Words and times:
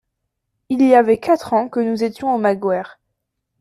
Il 0.69 0.81
y 0.83 0.95
avait 0.95 1.19
quatre 1.19 1.53
ans 1.53 1.69
que 1.69 1.79
nous 1.79 2.03
étions 2.03 2.33
au 2.33 2.39
Magoër. 2.39 2.97